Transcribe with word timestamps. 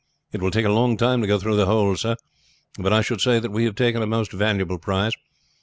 "It 0.31 0.41
will 0.41 0.49
take 0.49 0.65
a 0.65 0.71
long 0.71 0.97
time 0.97 1.21
to 1.21 1.27
go 1.27 1.37
through 1.37 1.57
the 1.57 1.67
whole 1.67 1.95
sir, 1.95 2.15
but 2.79 2.91
I 2.91 3.01
should 3.01 3.21
say 3.21 3.37
that 3.39 3.51
we 3.51 3.65
have 3.65 3.75
taken 3.75 4.01
a 4.01 4.07
most 4.07 4.31
valuable 4.31 4.79
prize. 4.79 5.13